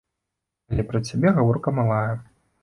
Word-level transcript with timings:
Але 0.71 0.85
пра 0.91 1.01
цябе 1.09 1.35
гаворка 1.37 1.75
малая. 1.81 2.09